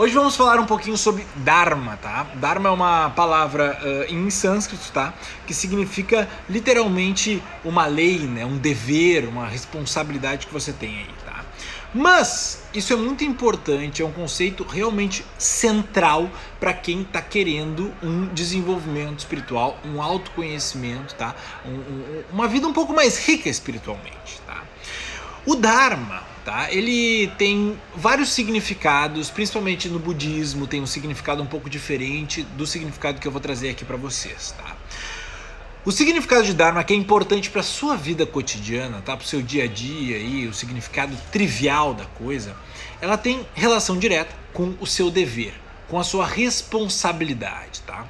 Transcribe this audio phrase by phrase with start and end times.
[0.00, 2.24] Hoje vamos falar um pouquinho sobre Dharma, tá?
[2.36, 5.12] Dharma é uma palavra uh, em sânscrito, tá?
[5.44, 8.46] Que significa literalmente uma lei, né?
[8.46, 11.44] Um dever, uma responsabilidade que você tem aí, tá?
[11.92, 16.30] Mas isso é muito importante, é um conceito realmente central
[16.60, 21.34] para quem está querendo um desenvolvimento espiritual, um autoconhecimento, tá?
[21.66, 24.62] Um, um, uma vida um pouco mais rica espiritualmente, tá?
[25.44, 26.72] O Dharma, tá?
[26.72, 33.20] Ele tem vários significados, principalmente no budismo, tem um significado um pouco diferente do significado
[33.20, 34.74] que eu vou trazer aqui para vocês, tá?
[35.84, 39.14] O significado de Dharma que é importante para sua vida cotidiana, tá?
[39.14, 42.56] Para o seu dia a dia e o significado trivial da coisa,
[42.98, 45.52] ela tem relação direta com o seu dever,
[45.86, 48.06] com a sua responsabilidade, tá?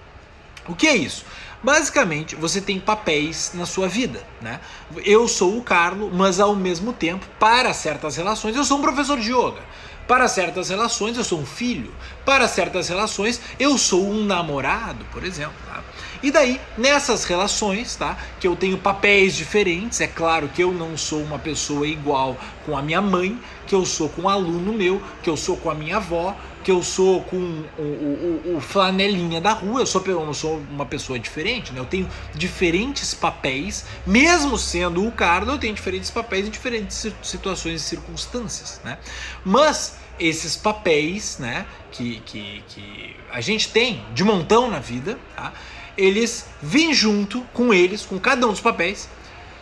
[0.69, 1.25] O que é isso?
[1.63, 4.61] Basicamente, você tem papéis na sua vida, né?
[5.05, 9.19] Eu sou o Carlo, mas ao mesmo tempo, para certas relações, eu sou um professor
[9.19, 9.61] de yoga.
[10.07, 11.93] Para certas relações, eu sou um filho.
[12.25, 15.57] Para certas relações, eu sou um namorado, por exemplo.
[15.67, 15.83] Tá?
[16.23, 18.17] E daí, nessas relações, tá?
[18.41, 22.77] Que eu tenho papéis diferentes, é claro que eu não sou uma pessoa igual com
[22.77, 25.75] a minha mãe, que eu sou com um aluno meu, que eu sou com a
[25.75, 26.35] minha avó,
[26.69, 30.85] que eu sou com o, o, o flanelinha da rua, eu sou, eu sou uma
[30.85, 31.81] pessoa diferente, né?
[31.81, 37.81] Eu tenho diferentes papéis, mesmo sendo o Carlos, eu tenho diferentes papéis em diferentes situações
[37.81, 38.99] e circunstâncias, né?
[39.43, 45.55] Mas esses papéis, né, que, que, que a gente tem de montão na vida, tá?
[45.97, 49.09] eles vêm junto com eles, com cada um dos papéis,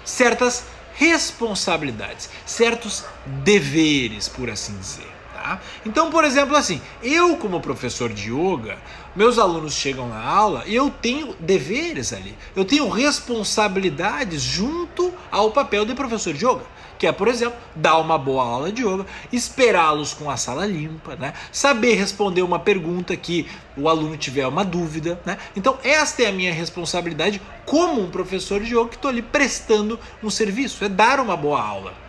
[0.04, 3.04] certas responsabilidades, certos
[3.44, 5.15] deveres, por assim dizer.
[5.46, 5.60] Tá?
[5.84, 8.78] Então, por exemplo, assim, eu como professor de yoga,
[9.14, 15.52] meus alunos chegam na aula e eu tenho deveres ali, eu tenho responsabilidades junto ao
[15.52, 16.64] papel de professor de yoga
[16.98, 21.14] que é, por exemplo, dar uma boa aula de yoga, esperá-los com a sala limpa,
[21.14, 21.34] né?
[21.52, 25.20] saber responder uma pergunta que o aluno tiver uma dúvida.
[25.22, 25.36] Né?
[25.54, 30.00] Então, esta é a minha responsabilidade como um professor de yoga que estou ali prestando
[30.22, 32.05] um serviço, é dar uma boa aula.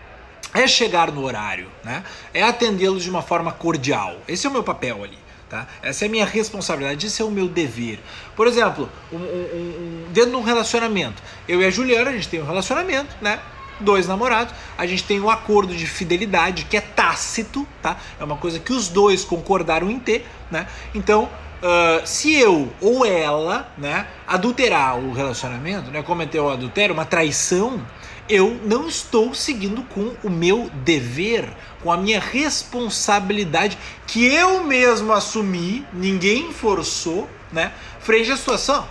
[0.54, 2.04] É chegar no horário, né?
[2.34, 4.18] é atendê-los de uma forma cordial.
[4.28, 5.18] Esse é o meu papel ali.
[5.50, 5.66] Tá?
[5.82, 8.00] Essa é a minha responsabilidade, esse é o meu dever.
[8.36, 12.28] Por exemplo, um, um, um, dentro de um relacionamento, eu e a Juliana, a gente
[12.28, 13.40] tem um relacionamento, né?
[13.80, 17.98] dois namorados, a gente tem um acordo de fidelidade que é tácito, tá?
[18.20, 20.68] É uma coisa que os dois concordaram em ter, né?
[20.94, 21.30] Então,
[21.62, 27.82] uh, se eu ou ela, né, adulterar o relacionamento, né, cometer o adultério, uma traição,
[28.30, 31.48] eu não estou seguindo com o meu dever,
[31.82, 38.88] com a minha responsabilidade que eu mesmo assumi, ninguém forçou, né, frente à situação.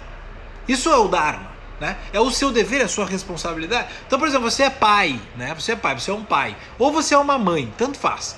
[0.67, 1.55] Isso é o Dharma.
[1.79, 1.95] Né?
[2.11, 3.89] É o seu dever, é a sua responsabilidade.
[4.07, 5.55] Então, por exemplo, você é pai, né?
[5.55, 8.35] Você é pai, você é um pai, ou você é uma mãe, tanto faz.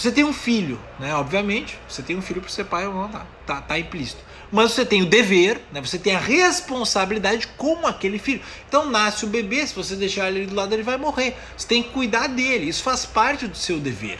[0.00, 1.14] Você tem um filho, né?
[1.14, 4.22] Obviamente, você tem um filho para ser pai ou não, tá, tá, tá implícito.
[4.50, 5.78] Mas você tem o dever, né?
[5.82, 8.40] Você tem a responsabilidade com aquele filho.
[8.66, 11.36] Então nasce o bebê, se você deixar ele do lado, ele vai morrer.
[11.54, 12.66] Você tem que cuidar dele.
[12.66, 14.18] Isso faz parte do seu dever.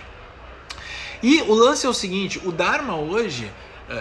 [1.22, 3.50] E o lance é o seguinte: o Dharma hoje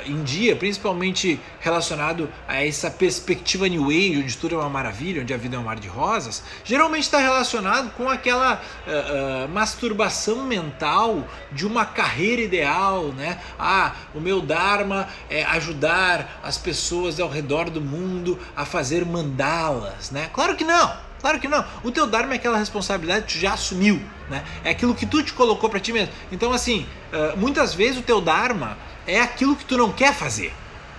[0.05, 5.33] em dia, principalmente relacionado a essa perspectiva New Age, onde tudo é uma maravilha, onde
[5.33, 10.43] a vida é um mar de rosas, geralmente está relacionado com aquela uh, uh, masturbação
[10.43, 13.39] mental de uma carreira ideal, né?
[13.57, 20.11] Ah, o meu Dharma é ajudar as pessoas ao redor do mundo a fazer mandalas,
[20.11, 20.29] né?
[20.33, 21.09] Claro que não!
[21.19, 21.65] Claro que não.
[21.83, 24.41] O teu Dharma é aquela responsabilidade que tu já assumiu, né?
[24.63, 26.13] É aquilo que tu te colocou para ti mesmo.
[26.31, 26.85] Então, assim,
[27.35, 28.77] muitas vezes o teu Dharma
[29.09, 30.53] é aquilo que tu não quer fazer.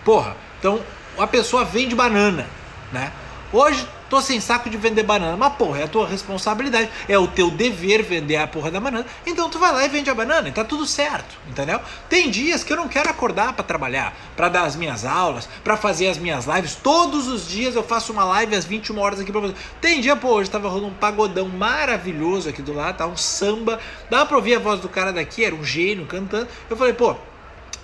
[0.04, 0.80] Porra, então
[1.18, 2.46] a pessoa vende banana,
[2.92, 3.12] né?
[3.52, 7.26] Hoje tô sem saco de vender banana, mas porra, é a tua responsabilidade, é o
[7.26, 9.06] teu dever vender a porra da banana.
[9.24, 11.80] Então tu vai lá e vende a banana e tá tudo certo, entendeu?
[12.08, 15.76] Tem dias que eu não quero acordar para trabalhar, para dar as minhas aulas, para
[15.76, 16.74] fazer as minhas lives.
[16.74, 19.54] Todos os dias eu faço uma live às 21 horas aqui para você.
[19.80, 23.80] Tem dia, pô, hoje tava rolando um pagodão maravilhoso aqui do lado, tá um samba.
[24.08, 26.48] Dá pra ouvir a voz do cara daqui, era um gênio cantando.
[26.68, 27.16] Eu falei, pô,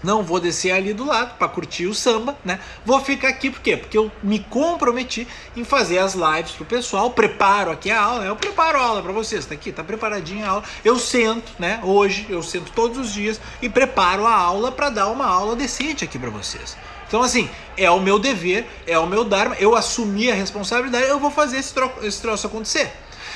[0.07, 2.61] não vou descer ali do lado para curtir o samba, né?
[2.85, 3.77] Vou ficar aqui por quê?
[3.77, 5.27] Porque eu me comprometi
[5.57, 8.29] em fazer as lives pro pessoal, preparo aqui a aula, né?
[8.29, 10.65] eu preparo a aula para vocês, tá aqui, tá preparadinha a aula.
[10.85, 11.81] Eu sento, né?
[11.83, 16.05] Hoje eu sento todos os dias e preparo a aula para dar uma aula decente
[16.05, 16.77] aqui para vocês.
[17.09, 21.19] Então, assim, é o meu dever, é o meu Dharma, eu assumi a responsabilidade, eu
[21.19, 22.93] vou fazer esse, esse troço acontecer.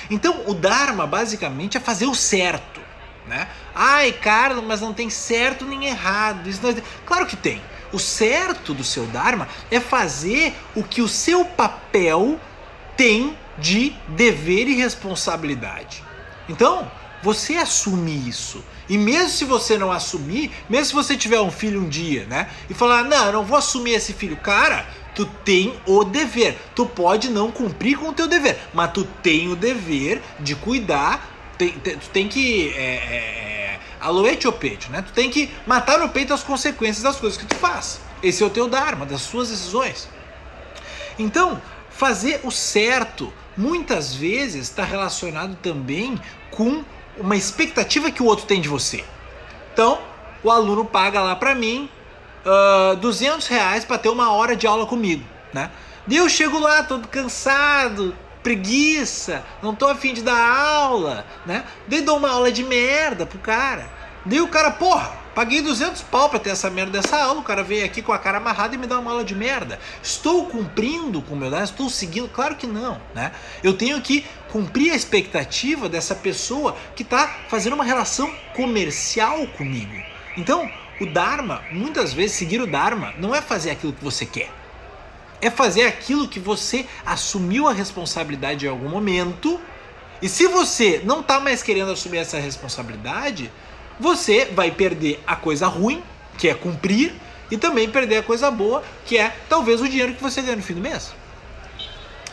[0.08, 2.80] Então, o Dharma, basicamente, é fazer o certo.
[3.26, 3.48] Né?
[3.74, 6.48] Ai, Carlos, mas não tem certo nem errado.
[6.48, 6.74] Isso não...
[7.06, 7.62] Claro que tem.
[7.92, 12.40] O certo do seu Dharma é fazer o que o seu papel
[12.96, 16.02] tem de dever e responsabilidade.
[16.48, 16.90] Então,
[17.22, 21.80] você assume isso E mesmo se você não assumir, mesmo se você tiver um filho
[21.80, 22.48] um dia, né?
[22.68, 24.36] E falar, não, eu não vou assumir esse filho.
[24.36, 24.84] Cara,
[25.14, 26.58] tu tem o dever.
[26.74, 31.29] Tu pode não cumprir com o teu dever, mas tu tem o dever de cuidar.
[31.60, 32.70] Tem, tem, tu tem que.
[32.70, 35.02] É, é, é aloete o peito, né?
[35.02, 38.00] Tu tem que matar no peito as consequências das coisas que tu faz.
[38.22, 40.08] Esse é o teu Dharma, das suas decisões.
[41.18, 41.60] Então,
[41.90, 46.18] fazer o certo muitas vezes está relacionado também
[46.50, 46.82] com
[47.18, 49.04] uma expectativa que o outro tem de você.
[49.74, 50.00] Então,
[50.42, 51.90] o aluno paga lá para mim
[52.92, 55.70] uh, 200 reais para ter uma hora de aula comigo, né?
[56.08, 61.64] E eu chego lá todo cansado, preguiça, não tô afim de dar aula, né?
[61.86, 63.88] Daí dou uma aula de merda pro cara.
[64.24, 67.62] Daí o cara, porra, paguei 200 pau pra ter essa merda dessa aula, o cara
[67.62, 69.78] veio aqui com a cara amarrada e me dá uma aula de merda.
[70.02, 72.28] Estou cumprindo com o meu Estou seguindo?
[72.28, 73.32] Claro que não, né?
[73.62, 79.94] Eu tenho que cumprir a expectativa dessa pessoa que tá fazendo uma relação comercial comigo.
[80.36, 80.70] Então,
[81.00, 84.59] o Dharma, muitas vezes, seguir o Dharma não é fazer aquilo que você quer.
[85.40, 89.60] É fazer aquilo que você assumiu a responsabilidade em algum momento.
[90.20, 93.50] E se você não está mais querendo assumir essa responsabilidade,
[93.98, 96.02] você vai perder a coisa ruim,
[96.36, 97.14] que é cumprir,
[97.50, 100.62] e também perder a coisa boa, que é talvez o dinheiro que você ganha no
[100.62, 101.12] fim do mês.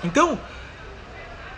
[0.03, 0.39] Então,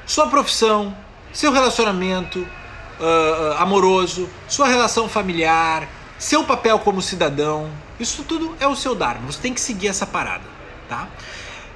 [0.05, 0.95] sua profissão,
[1.33, 5.87] seu relacionamento uh, amoroso, sua relação familiar,
[6.17, 7.69] seu papel como cidadão,
[7.99, 9.31] isso tudo é o seu Dharma.
[9.31, 10.43] Você tem que seguir essa parada,
[10.89, 11.07] tá?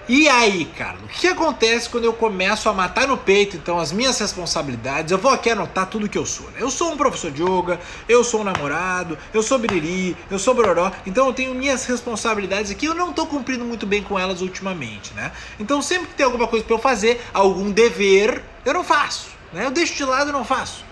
[0.07, 3.93] E aí, cara, o que acontece quando eu começo a matar no peito, então, as
[3.93, 5.13] minhas responsabilidades?
[5.13, 6.45] Eu vou aqui anotar tudo que eu sou.
[6.47, 6.57] Né?
[6.59, 7.79] Eu sou um professor de yoga,
[8.09, 12.69] eu sou um namorado, eu sou biriri, eu sou bororó, então eu tenho minhas responsabilidades
[12.69, 15.31] aqui, eu não tô cumprindo muito bem com elas ultimamente, né?
[15.57, 19.65] Então, sempre que tem alguma coisa para eu fazer, algum dever, eu não faço, né?
[19.67, 20.83] Eu deixo de lado e não faço.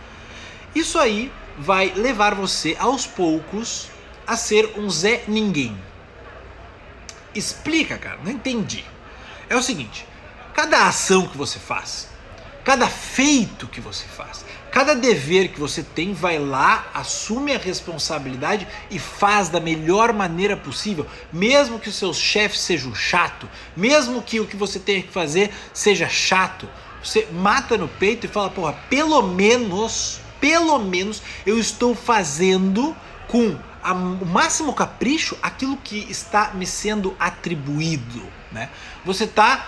[0.73, 3.89] Isso aí vai levar você aos poucos
[4.25, 5.90] a ser um Zé Ninguém.
[7.33, 8.83] Explica, cara, não entendi.
[9.49, 10.05] É o seguinte:
[10.53, 12.09] cada ação que você faz,
[12.63, 18.67] cada feito que você faz, cada dever que você tem, vai lá, assume a responsabilidade
[18.89, 24.39] e faz da melhor maneira possível, mesmo que os seus chefes sejam chato, mesmo que
[24.39, 26.67] o que você tenha que fazer seja chato.
[27.03, 32.95] Você mata no peito e fala, porra, pelo menos pelo menos eu estou fazendo
[33.27, 38.23] com a, o máximo capricho aquilo que está me sendo atribuído.
[38.51, 38.69] Né?
[39.05, 39.67] Você está.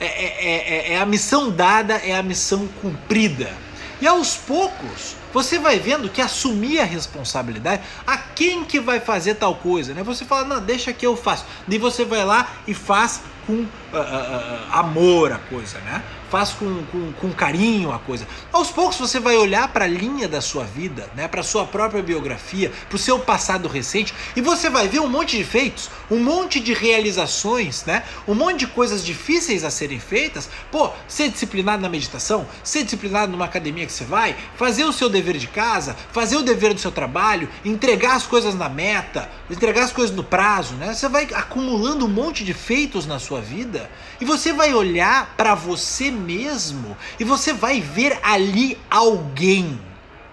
[0.00, 3.52] É, é, é, é a missão dada, é a missão cumprida.
[4.00, 9.34] E aos poucos, você vai vendo que assumir a responsabilidade, a quem que vai fazer
[9.34, 10.04] tal coisa, né?
[10.04, 11.44] Você fala, não, deixa que eu faço.
[11.66, 16.02] Daí você vai lá e faz com uh, amor a coisa, né?
[16.28, 18.26] faz com, com, com, carinho a coisa.
[18.52, 22.02] Aos poucos você vai olhar para a linha da sua vida, né, para sua própria
[22.02, 26.22] biografia, para o seu passado recente e você vai ver um monte de feitos, um
[26.22, 30.48] monte de realizações, né, um monte de coisas difíceis a serem feitas.
[30.70, 35.08] Pô, ser disciplinado na meditação, ser disciplinado numa academia que você vai, fazer o seu
[35.08, 39.84] dever de casa, fazer o dever do seu trabalho, entregar as coisas na meta, entregar
[39.84, 40.92] as coisas no prazo, né?
[40.92, 43.77] Você vai acumulando um monte de feitos na sua vida
[44.20, 49.80] e você vai olhar para você mesmo e você vai ver ali alguém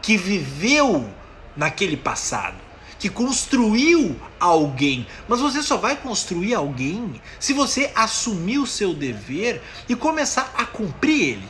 [0.01, 1.09] que viveu
[1.55, 2.57] naquele passado,
[2.99, 5.07] que construiu alguém.
[5.27, 10.65] Mas você só vai construir alguém se você assumir o seu dever e começar a
[10.65, 11.49] cumprir ele.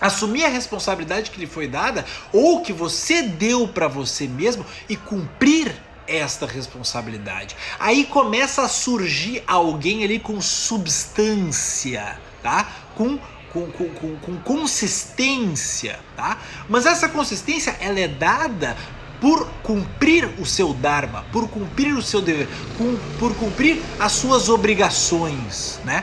[0.00, 4.96] Assumir a responsabilidade que lhe foi dada ou que você deu para você mesmo e
[4.96, 5.72] cumprir
[6.06, 7.56] esta responsabilidade.
[7.78, 12.68] Aí começa a surgir alguém ali com substância, tá?
[12.94, 13.18] Com
[13.52, 16.38] com, com, com, consistência, tá?
[16.70, 18.74] Mas essa consistência ela é dada
[19.20, 22.48] por cumprir o seu dharma, por cumprir o seu dever,
[23.18, 26.02] por cumprir as suas obrigações, né?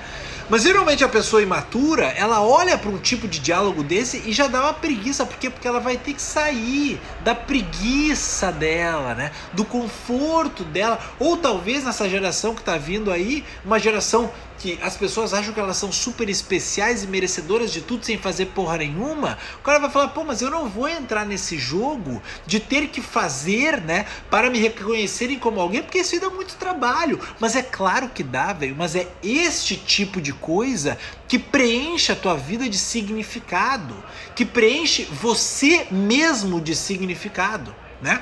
[0.50, 4.48] Mas geralmente a pessoa imatura, ela olha para um tipo de diálogo desse e já
[4.48, 5.48] dá uma preguiça, por quê?
[5.48, 9.32] Porque ela vai ter que sair da preguiça dela, né?
[9.54, 14.98] Do conforto dela, ou talvez nessa geração que está vindo aí, uma geração que as
[14.98, 19.38] pessoas acham que elas são super especiais e merecedoras de tudo sem fazer porra nenhuma,
[19.60, 23.02] o cara vai falar, pô, mas eu não vou entrar nesse jogo de ter que
[23.02, 27.20] fazer, né, para me reconhecerem como alguém, porque isso dá muito trabalho.
[27.40, 30.98] Mas é claro que dá, velho, mas é este tipo de coisa
[31.28, 33.96] que preenche a tua vida de significado,
[34.36, 38.22] que preenche você mesmo de significado, né?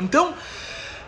[0.00, 0.34] Então,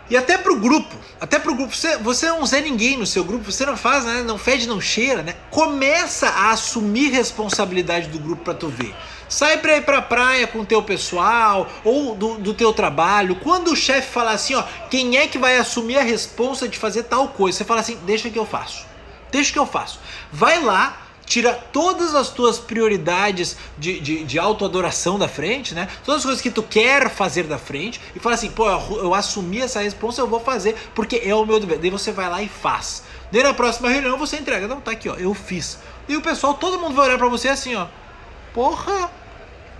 [0.09, 3.23] e até pro grupo, até pro grupo, você, você é um Zé Ninguém no seu
[3.23, 4.23] grupo, você não faz, né?
[4.23, 5.35] Não fede, não cheira, né?
[5.49, 8.95] Começa a assumir responsabilidade do grupo para tu ver.
[9.27, 13.35] Sai pra ir pra praia com o teu pessoal ou do, do teu trabalho.
[13.35, 17.03] Quando o chefe falar assim, ó, quem é que vai assumir a responsa de fazer
[17.03, 17.57] tal coisa?
[17.57, 18.85] Você fala assim, deixa que eu faço.
[19.29, 19.99] Deixa que eu faço.
[20.31, 25.87] Vai lá, tira todas as tuas prioridades de, de, de autoadoração da frente, né?
[26.03, 29.13] Todas as coisas que tu quer fazer da frente e fala assim, pô, eu, eu
[29.13, 31.77] assumi essa responsa, eu vou fazer, porque é o meu dever.
[31.77, 33.03] Daí você vai lá e faz.
[33.29, 35.77] Daí na próxima reunião você entrega, não, tá aqui, ó, eu fiz.
[36.07, 37.87] E o pessoal, todo mundo vai olhar para você assim, ó,
[38.53, 39.11] porra,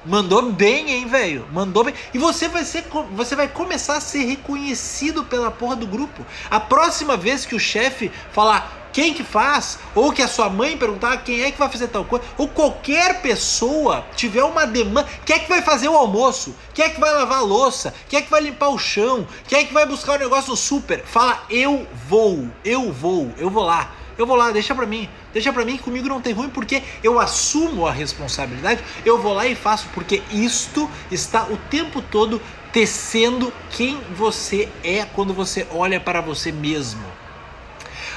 [0.07, 1.45] Mandou bem, hein, velho?
[1.51, 1.93] Mandou bem.
[2.13, 6.25] E você vai ser você vai começar a ser reconhecido pela porra do grupo.
[6.49, 10.75] A próxima vez que o chefe falar quem que faz, ou que a sua mãe
[10.75, 15.35] perguntar quem é que vai fazer tal coisa, ou qualquer pessoa tiver uma demanda, quem
[15.35, 18.21] é que vai fazer o almoço, quem é que vai lavar a louça, quem é
[18.23, 21.43] que vai limpar o chão, quem é que vai buscar o negócio no super, fala
[21.47, 23.91] eu vou, eu vou, eu vou lá.
[24.17, 25.07] Eu vou lá, deixa pra mim.
[25.31, 28.83] Deixa pra mim que comigo não tem ruim, porque eu assumo a responsabilidade.
[29.05, 32.41] Eu vou lá e faço, porque isto está o tempo todo
[32.73, 37.05] tecendo quem você é quando você olha para você mesmo.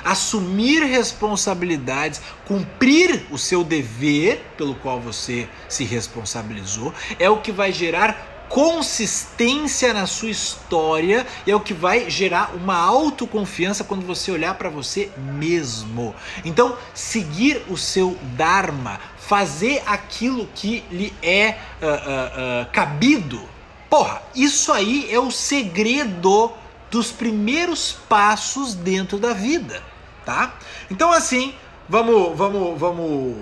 [0.05, 7.73] Assumir responsabilidades, cumprir o seu dever pelo qual você se responsabilizou, é o que vai
[7.73, 14.33] gerar consistência na sua história e é o que vai gerar uma autoconfiança quando você
[14.33, 16.13] olhar para você mesmo.
[16.45, 23.41] Então, seguir o seu Dharma, fazer aquilo que lhe é uh, uh, uh, cabido.
[23.89, 26.53] Porra, isso aí é o segredo
[26.91, 29.81] dos primeiros passos dentro da vida,
[30.25, 30.55] tá?
[30.91, 31.55] Então, assim,
[31.89, 33.37] vamos, vamos, vamos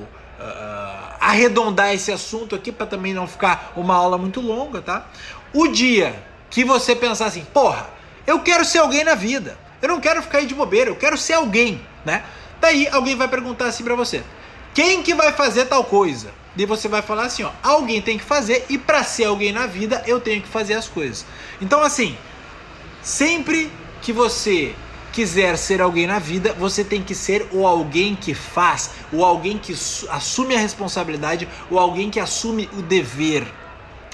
[1.20, 5.06] arredondar esse assunto aqui para também não ficar uma aula muito longa, tá?
[5.52, 7.88] O dia que você pensar assim, porra,
[8.26, 9.58] eu quero ser alguém na vida.
[9.80, 12.24] Eu não quero ficar aí de bobeira, eu quero ser alguém, né?
[12.60, 14.22] Daí alguém vai perguntar assim para você:
[14.74, 18.24] "Quem que vai fazer tal coisa?" Daí você vai falar assim, ó: "Alguém tem que
[18.24, 21.24] fazer e para ser alguém na vida, eu tenho que fazer as coisas".
[21.60, 22.16] Então assim,
[23.02, 23.70] sempre
[24.02, 24.74] que você
[25.18, 29.58] quiser ser alguém na vida, você tem que ser o alguém que faz, o alguém
[29.58, 29.72] que
[30.10, 33.44] assume a responsabilidade, o alguém que assume o dever.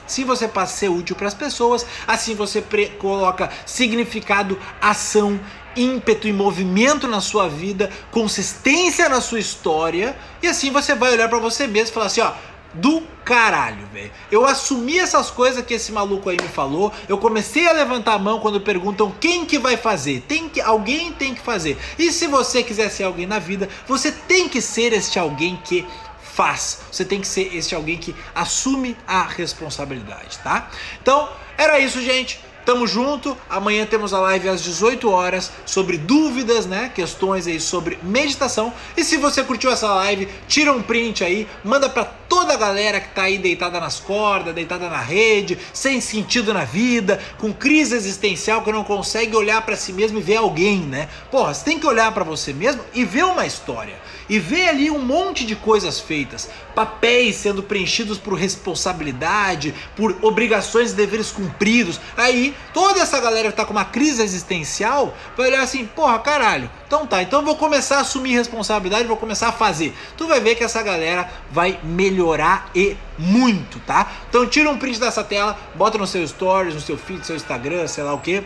[0.06, 2.64] Se você passa a ser útil para as pessoas, assim você
[2.98, 5.38] coloca significado, ação,
[5.76, 11.28] ímpeto e movimento na sua vida, consistência na sua história, e assim você vai olhar
[11.28, 12.32] para você mesmo e falar assim, ó,
[12.74, 14.10] do caralho, velho.
[14.30, 16.92] Eu assumi essas coisas que esse maluco aí me falou.
[17.08, 20.22] Eu comecei a levantar a mão quando perguntam quem que vai fazer.
[20.28, 21.78] Tem que alguém tem que fazer.
[21.98, 25.86] E se você quiser ser alguém na vida, você tem que ser este alguém que
[26.34, 26.80] faz.
[26.90, 30.68] Você tem que ser este alguém que assume a responsabilidade, tá?
[31.00, 32.40] Então, era isso, gente.
[32.64, 33.36] Tamo junto.
[33.48, 36.90] Amanhã temos a live às 18 horas sobre dúvidas, né?
[36.94, 38.72] Questões aí sobre meditação.
[38.96, 43.00] E se você curtiu essa live, tira um print aí, manda para toda a galera
[43.00, 47.94] que tá aí deitada nas cordas, deitada na rede, sem sentido na vida, com crise
[47.94, 51.08] existencial que não consegue olhar para si mesmo e ver alguém, né?
[51.30, 53.94] Porra, você tem que olhar para você mesmo e ver uma história
[54.28, 60.92] e vê ali um monte de coisas feitas, papéis sendo preenchidos por responsabilidade, por obrigações
[60.92, 62.00] e deveres cumpridos.
[62.16, 66.70] Aí toda essa galera que tá com uma crise existencial vai olhar assim, porra, caralho.
[66.86, 69.94] Então tá, então eu vou começar a assumir responsabilidade, vou começar a fazer.
[70.16, 71.78] Tu vai ver que essa galera vai
[72.24, 74.10] melhorar e muito, tá?
[74.28, 77.36] Então tira um print dessa tela, bota no seu stories, no seu feed, no seu
[77.36, 78.42] Instagram, sei lá o que.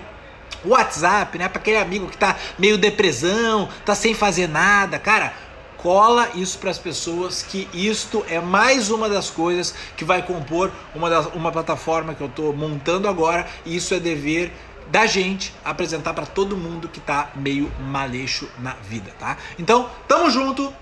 [0.65, 1.49] WhatsApp, né?
[1.49, 5.33] Para aquele amigo que tá meio depressão, tá sem fazer nada, cara
[5.79, 10.73] cola isso para as pessoas que isto é mais uma das coisas que vai compor
[10.93, 14.51] uma, das, uma plataforma que eu estou montando agora e isso é dever
[14.91, 19.37] da gente apresentar para todo mundo que tá meio maleixo na vida, tá?
[19.57, 20.75] Então, tamo junto.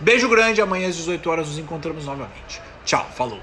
[0.00, 2.60] Beijo grande, amanhã às 18 horas nos encontramos novamente.
[2.84, 3.40] Tchau, falou.